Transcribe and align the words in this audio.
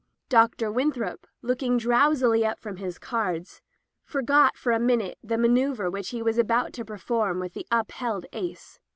Dr. 0.29 0.71
Winthrop, 0.71 1.27
looking 1.43 1.77
drowsily 1.77 2.43
up 2.43 2.57
from 2.59 2.77
his 2.77 2.97
cards, 2.97 3.61
forgot 4.03 4.57
for 4.57 4.71
a 4.71 4.79
minute 4.79 5.19
the 5.23 5.37
manoeuvre 5.37 5.91
which 5.91 6.09
he 6.09 6.23
was 6.23 6.39
about 6.39 6.73
to 6.73 6.83
perform 6.83 7.39
with 7.39 7.53
the 7.53 7.67
up 7.69 7.91
held 7.91 8.25
ace. 8.33 8.79